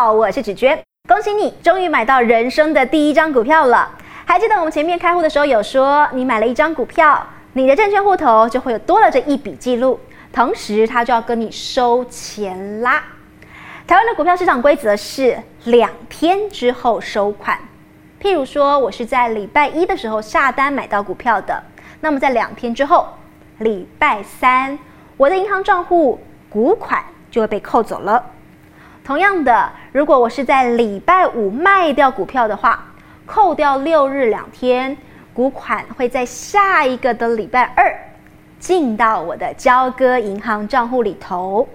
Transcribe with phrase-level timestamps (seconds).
[0.00, 3.90] 好，我是芷娟，恭喜你终于买到人生的第一张股票了。
[4.24, 7.20] 还记得我们前面开户的时候有说，你买了一张股票，
[7.54, 9.98] 你的证券户头就会有多了这一笔记录，
[10.32, 13.02] 同时他就要跟你收钱啦。
[13.88, 17.58] 台湾的股票市场规则是两天之后收款。
[18.22, 21.60] 譬如说，我是在礼拜一的时候下单买到股票的，
[22.02, 23.04] 那么在两天之后，
[23.58, 24.78] 礼拜三，
[25.16, 27.02] 我的银行账户股款
[27.32, 28.24] 就会被扣走了。
[29.08, 32.84] 同样的，如果我是在礼拜五卖掉股票的话，
[33.24, 34.94] 扣掉六日两天，
[35.32, 37.90] 股款会在下一个的礼拜二
[38.60, 41.66] 进到我的交割银行账户里头。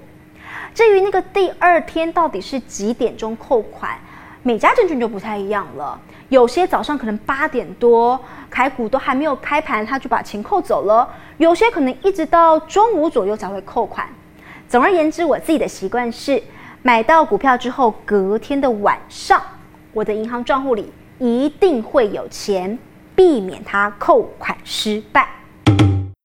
[0.76, 3.98] 至于那个第二天到底是几点钟扣款，
[4.44, 6.00] 每家证券就不太一样了。
[6.30, 11.04] 有些早上可能八点多开股都还没有开盘，他就把钱扣走了；
[11.38, 14.08] 有些可能一直到中午左右才会扣款。
[14.70, 16.40] 总而言之，我自己的习惯是。
[16.86, 19.42] 买到股票之后，隔天的晚上，
[19.94, 22.78] 我的银行账户里一定会有钱，
[23.16, 25.26] 避免它扣款失败。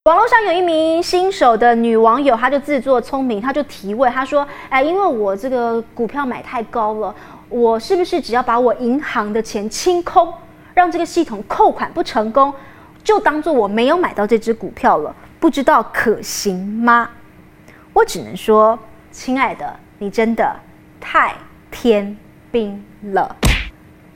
[0.07, 7.15] 网络上有一名新手的女网友，她就自作聪明，她就提问，她说：“哎，因为我这个股票买太高了，
[7.49, 10.35] 我是不是只要把我银行的钱清空，
[10.75, 12.53] 让这个系统扣款不成功，
[13.05, 15.15] 就当做我没有买到这只股票了？
[15.39, 17.09] 不知道可行吗？”
[17.95, 18.77] 我只能说，
[19.13, 19.79] 亲爱的。
[19.99, 20.55] 你真的
[21.01, 21.35] 太
[21.71, 22.17] 天
[22.51, 23.37] 兵了，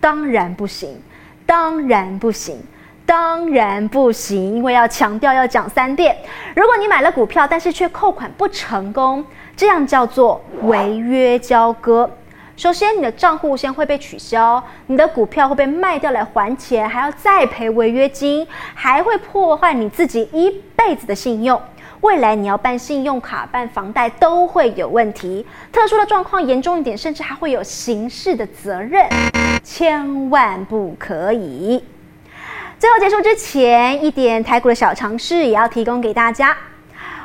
[0.00, 1.00] 当然不行，
[1.44, 2.62] 当然不行，
[3.04, 6.16] 当然不行，因为要强调要讲三遍。
[6.54, 9.24] 如果你买了股票，但是却扣款不成功，
[9.56, 12.08] 这样叫做违约交割。
[12.54, 21.60] 首先，你的账户先会被取消，你的股票会被卖掉来还钱，还要再赔违约金，还会破坏你自己一辈子的信用。
[22.02, 29.08] 未来你要办信用卡、办房贷都会有问题，特殊的状况严重一点，甚至还会有刑事的责任，
[29.62, 31.82] 千万不可以。
[32.76, 36.56] 最后结束之前，一点台股的小常识也要提供给大家：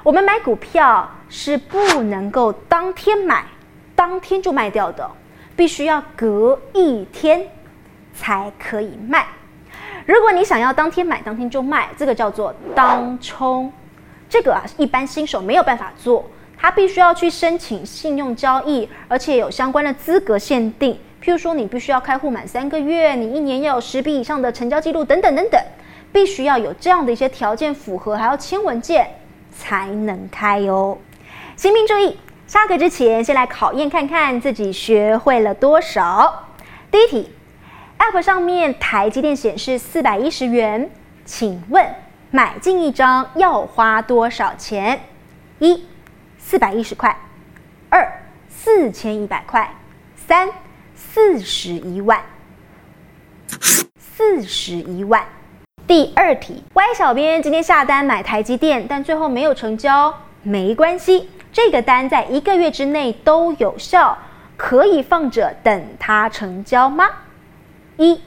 [0.03, 3.43] 我们买股票是不能够当天买、
[3.95, 5.09] 当天就卖掉的，
[5.55, 7.41] 必须要隔一天
[8.13, 9.25] 才可以卖。
[10.05, 13.73] 如果你想要当天买、当天就卖，这个叫做当冲。
[14.29, 16.25] 这个啊，一般新手没有办法做，
[16.57, 20.93] 他必须要去申请信用交易，而且有相关的资格限定，
[21.23, 25.61] 譬如说你必须要开户满三个月，你一年要有十笔以上的成交记录等等等等，
[26.11, 29.07] 必须要有这样的一些条件符合，还要签文件
[29.55, 30.97] 才能开哦。
[31.55, 32.17] 新兵注意，
[32.47, 36.47] 下课之前先来考验看看自己学会了多少。
[36.91, 37.31] 第一题
[37.97, 40.89] ，App 上面台积电显示四百一十元，
[41.25, 41.85] 请问？
[42.29, 44.99] 买进一张要花多少钱？
[45.59, 45.85] 一，
[46.37, 47.09] 四百一十块；
[47.89, 48.05] 二，
[48.49, 49.65] 四千一百块；
[50.15, 50.49] 三，
[50.93, 52.21] 四十一万。
[53.97, 55.23] 四十一万。
[55.87, 60.13] 第二题，Y 小编今天下单买台积电，但最后没有成交，
[60.43, 64.17] 没关系，这个单在一个月之内都有效，
[64.57, 67.07] 可以放着等它成交吗？
[67.95, 68.19] 一。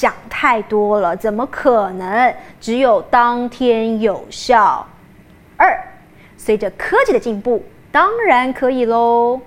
[0.00, 4.86] 想太多了，怎么可能只有当天有效？
[5.58, 5.78] 二，
[6.38, 7.62] 随着科技的进步，
[7.92, 9.38] 当然可以喽。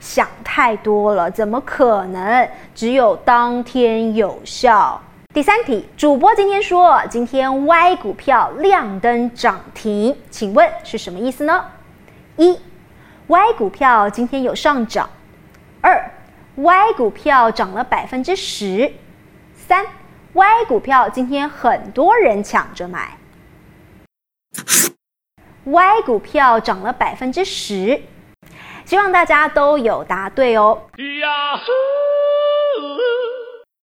[0.00, 4.98] 想太多了，怎么可能只有当天有效？
[5.34, 11.62] 第三题，主播今天说今天 Y 股票亮灯涨停，请问是什么意思呢？
[12.38, 12.58] 一
[13.26, 15.10] ，Y 股票今天有上涨。
[16.56, 18.92] Y 股票涨了百分之十
[19.56, 19.84] 三
[20.32, 23.18] ，Y 股票今天很多人抢着买。
[25.64, 28.00] Y 股票涨了百分之十，
[28.84, 30.80] 希望大家都有答对哦。